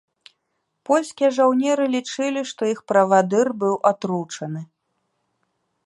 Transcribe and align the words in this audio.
Польскія 0.89 1.29
жаўнеры 1.37 1.85
лічылі, 1.97 2.41
што 2.53 2.61
іх 2.73 2.79
правадыр 2.93 3.47
быў 3.65 3.75
атручаны. 3.91 4.61